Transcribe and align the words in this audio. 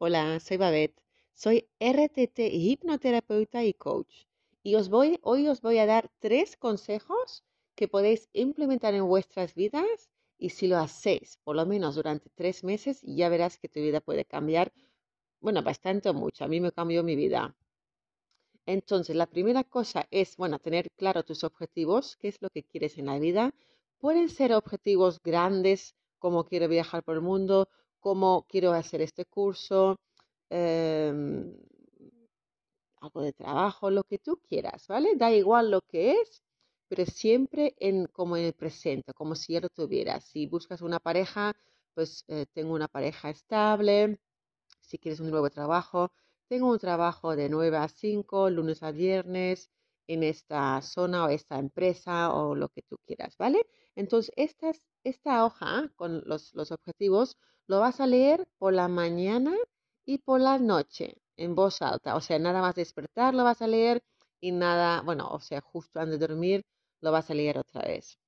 Hola, 0.00 0.38
soy 0.38 0.58
Babette. 0.58 1.02
Soy 1.34 1.68
RTT 1.80 2.38
hipnoterapeuta 2.52 3.64
y 3.64 3.74
coach. 3.74 4.26
Y 4.62 4.76
hoy 4.76 5.48
os 5.48 5.60
voy 5.60 5.78
a 5.78 5.86
dar 5.86 6.08
tres 6.20 6.56
consejos 6.56 7.42
que 7.74 7.88
podéis 7.88 8.28
implementar 8.32 8.94
en 8.94 9.08
vuestras 9.08 9.56
vidas 9.56 10.08
y 10.38 10.50
si 10.50 10.68
lo 10.68 10.76
hacéis 10.78 11.38
por 11.42 11.56
lo 11.56 11.66
menos 11.66 11.96
durante 11.96 12.30
tres 12.30 12.62
meses, 12.62 13.00
ya 13.02 13.28
verás 13.28 13.58
que 13.58 13.68
tu 13.68 13.80
vida 13.80 14.00
puede 14.00 14.24
cambiar, 14.24 14.72
bueno, 15.40 15.64
bastante 15.64 16.08
o 16.08 16.14
mucho. 16.14 16.44
A 16.44 16.48
mí 16.48 16.60
me 16.60 16.70
cambió 16.70 17.02
mi 17.02 17.16
vida. 17.16 17.56
Entonces, 18.66 19.16
la 19.16 19.26
primera 19.26 19.64
cosa 19.64 20.06
es, 20.12 20.36
bueno, 20.36 20.60
tener 20.60 20.92
claro 20.96 21.24
tus 21.24 21.42
objetivos, 21.42 22.16
qué 22.18 22.28
es 22.28 22.40
lo 22.40 22.50
que 22.50 22.62
quieres 22.62 22.98
en 22.98 23.06
la 23.06 23.18
vida. 23.18 23.52
Pueden 23.98 24.28
ser 24.28 24.52
objetivos 24.52 25.20
grandes, 25.20 25.96
como 26.20 26.44
quiero 26.44 26.68
viajar 26.68 27.02
por 27.02 27.16
el 27.16 27.22
mundo, 27.22 27.68
como 28.00 28.46
quiero 28.48 28.72
hacer 28.72 29.00
este 29.02 29.24
curso, 29.24 29.98
em, 30.50 31.54
algo 33.00 33.22
de 33.22 33.32
trabajo, 33.32 33.90
lo 33.90 34.04
que 34.04 34.18
tú 34.18 34.40
quieras, 34.48 34.86
¿vale? 34.88 35.14
Da 35.16 35.30
igual 35.32 35.70
lo 35.70 35.80
que 35.82 36.12
es, 36.12 36.42
pero 36.88 37.04
siempre 37.06 37.74
en, 37.78 38.06
como 38.06 38.36
en 38.36 38.44
el 38.44 38.52
presente, 38.54 39.12
como 39.14 39.34
si 39.34 39.54
ya 39.54 39.60
lo 39.60 39.68
tuvieras. 39.68 40.24
Si 40.24 40.46
buscas 40.46 40.82
una 40.82 40.98
pareja, 41.00 41.54
pues 41.94 42.24
eh, 42.28 42.46
tengo 42.52 42.74
una 42.74 42.88
pareja 42.88 43.30
estable. 43.30 44.18
Si 44.80 44.98
quieres 44.98 45.20
un 45.20 45.30
nuevo 45.30 45.50
trabajo, 45.50 46.12
tengo 46.48 46.70
un 46.70 46.78
trabajo 46.78 47.36
de 47.36 47.48
9 47.48 47.76
a 47.78 47.88
5, 47.88 48.50
lunes 48.50 48.82
a 48.82 48.92
viernes, 48.92 49.70
en 50.08 50.24
esta 50.24 50.82
zona 50.82 51.26
o 51.26 51.28
esta 51.28 51.58
empresa 51.58 52.34
o 52.34 52.54
lo 52.56 52.68
que 52.70 52.82
tú 52.82 52.98
quieras, 53.06 53.36
¿vale? 53.38 53.66
Entonces, 53.94 54.32
esta, 54.36 54.72
esta 55.04 55.44
hoja 55.44 55.92
con 55.96 56.22
los, 56.26 56.54
los 56.54 56.72
objetivos 56.72 57.36
lo 57.68 57.80
vas 57.80 58.00
a 58.00 58.06
leer 58.06 58.48
por 58.58 58.72
la 58.74 58.88
mañana 58.88 59.54
y 60.04 60.18
por 60.18 60.40
la 60.40 60.58
noche 60.58 61.22
en 61.36 61.54
voz 61.54 61.82
alta. 61.82 62.16
O 62.16 62.20
sea, 62.20 62.38
nada 62.38 62.60
más 62.60 62.74
despertar 62.74 63.34
lo 63.34 63.44
vas 63.44 63.62
a 63.62 63.66
leer 63.66 64.02
y 64.40 64.52
nada, 64.52 65.02
bueno, 65.02 65.28
o 65.30 65.40
sea, 65.40 65.60
justo 65.60 66.00
antes 66.00 66.18
de 66.18 66.26
dormir 66.26 66.66
lo 67.00 67.12
vas 67.12 67.30
a 67.30 67.34
leer 67.34 67.58
otra 67.58 67.82
vez. 67.82 68.18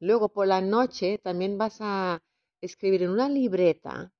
Luego 0.00 0.28
por 0.30 0.46
la 0.46 0.60
noche 0.60 1.18
también 1.18 1.58
vas 1.58 1.78
a 1.80 2.22
escribir 2.60 3.02
en 3.02 3.10
una 3.10 3.28
libreta 3.28 4.12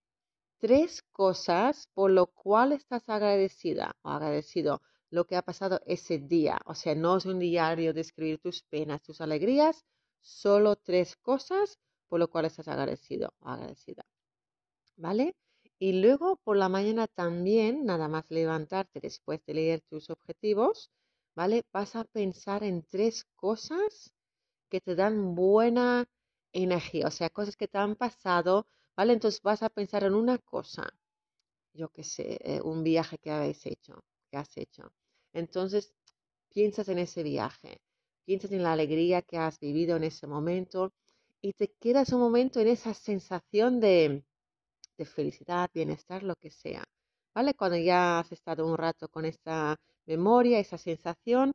tres 0.58 1.02
cosas 1.12 1.88
por 1.94 2.10
lo 2.10 2.26
cual 2.26 2.72
estás 2.72 3.08
agradecida 3.08 3.96
o 4.02 4.10
agradecido 4.10 4.82
lo 5.16 5.26
que 5.26 5.36
ha 5.36 5.42
pasado 5.42 5.80
ese 5.86 6.18
día. 6.18 6.58
O 6.66 6.74
sea, 6.74 6.94
no 6.94 7.16
es 7.16 7.26
un 7.26 7.38
diario 7.40 7.92
de 7.94 8.02
escribir 8.02 8.38
tus 8.38 8.62
penas, 8.62 9.02
tus 9.02 9.20
alegrías, 9.20 9.84
solo 10.20 10.76
tres 10.76 11.16
cosas 11.16 11.78
por 12.08 12.20
lo 12.20 12.28
cual 12.28 12.44
estás 12.46 12.68
agradecido 12.68 13.34
o 13.40 13.48
agradecida. 13.48 14.04
¿Vale? 14.96 15.36
Y 15.78 15.92
luego 16.00 16.36
por 16.36 16.56
la 16.56 16.68
mañana 16.68 17.06
también, 17.06 17.84
nada 17.84 18.08
más 18.08 18.30
levantarte 18.30 19.00
después 19.00 19.44
de 19.44 19.54
leer 19.54 19.82
tus 19.82 20.08
objetivos, 20.10 20.90
¿vale? 21.34 21.64
Vas 21.72 21.96
a 21.96 22.04
pensar 22.04 22.62
en 22.64 22.82
tres 22.82 23.24
cosas 23.36 24.14
que 24.70 24.80
te 24.80 24.94
dan 24.94 25.34
buena 25.34 26.06
energía, 26.52 27.06
o 27.08 27.10
sea, 27.10 27.28
cosas 27.30 27.56
que 27.56 27.68
te 27.68 27.78
han 27.78 27.96
pasado, 27.96 28.66
¿vale? 28.96 29.12
Entonces 29.12 29.42
vas 29.42 29.62
a 29.62 29.68
pensar 29.68 30.04
en 30.04 30.14
una 30.14 30.38
cosa, 30.38 30.88
yo 31.74 31.90
qué 31.90 32.04
sé, 32.04 32.38
eh, 32.40 32.60
un 32.62 32.82
viaje 32.82 33.18
que 33.18 33.30
habéis 33.30 33.66
hecho, 33.66 34.02
que 34.30 34.38
has 34.38 34.56
hecho. 34.56 34.92
Entonces, 35.36 35.92
piensas 36.48 36.88
en 36.88 36.98
ese 36.98 37.22
viaje, 37.22 37.82
piensas 38.24 38.52
en 38.52 38.62
la 38.62 38.72
alegría 38.72 39.20
que 39.20 39.36
has 39.36 39.60
vivido 39.60 39.96
en 39.96 40.04
ese 40.04 40.26
momento 40.26 40.94
y 41.42 41.52
te 41.52 41.74
quedas 41.78 42.10
un 42.14 42.20
momento 42.20 42.58
en 42.58 42.68
esa 42.68 42.94
sensación 42.94 43.78
de, 43.78 44.24
de 44.96 45.04
felicidad, 45.04 45.70
bienestar, 45.74 46.22
lo 46.22 46.36
que 46.36 46.50
sea. 46.50 46.84
¿Vale? 47.34 47.52
Cuando 47.52 47.76
ya 47.76 48.20
has 48.20 48.32
estado 48.32 48.66
un 48.66 48.78
rato 48.78 49.08
con 49.08 49.26
esa 49.26 49.76
memoria, 50.06 50.58
esa 50.58 50.78
sensación, 50.78 51.52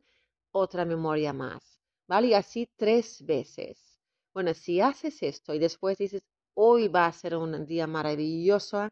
otra 0.52 0.86
memoria 0.86 1.34
más. 1.34 1.82
¿Vale? 2.08 2.28
Y 2.28 2.34
así 2.36 2.70
tres 2.76 3.26
veces. 3.26 4.00
Bueno, 4.32 4.54
si 4.54 4.80
haces 4.80 5.24
esto 5.24 5.56
y 5.56 5.60
después 5.60 5.98
dices, 5.98 6.22
hoy 6.54 6.88
va 6.88 7.08
a 7.08 7.14
ser 7.14 7.36
un 7.36 7.66
día 7.66 7.88
maravilloso, 7.88 8.90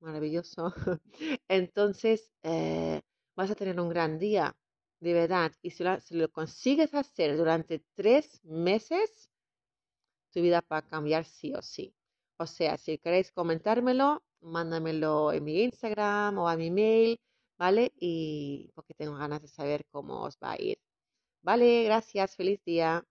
maravilloso, 0.00 0.74
entonces 1.48 2.32
eh, 2.42 3.02
vas 3.36 3.50
a 3.50 3.54
tener 3.54 3.78
un 3.80 3.88
gran 3.88 4.18
día, 4.18 4.56
de 5.00 5.12
verdad. 5.14 5.52
Y 5.62 5.70
si 5.70 5.84
lo 6.10 6.30
consigues 6.32 6.94
hacer 6.94 7.36
durante 7.36 7.84
tres 7.94 8.40
meses, 8.44 9.30
tu 10.32 10.40
vida 10.42 10.62
va 10.70 10.78
a 10.78 10.82
cambiar 10.82 11.24
sí 11.24 11.52
o 11.54 11.62
sí. 11.62 11.94
O 12.38 12.46
sea, 12.46 12.76
si 12.76 12.98
queréis 12.98 13.32
comentármelo, 13.32 14.22
mándamelo 14.40 15.32
en 15.32 15.44
mi 15.44 15.62
Instagram 15.62 16.38
o 16.38 16.48
a 16.48 16.56
mi 16.56 16.70
mail, 16.70 17.20
¿vale? 17.58 17.92
Y 17.96 18.70
porque 18.74 18.94
tengo 18.94 19.16
ganas 19.16 19.42
de 19.42 19.48
saber 19.48 19.84
cómo 19.90 20.22
os 20.22 20.36
va 20.38 20.52
a 20.52 20.60
ir. 20.62 20.78
Vale, 21.42 21.84
gracias, 21.84 22.36
feliz 22.36 22.60
día. 22.64 23.04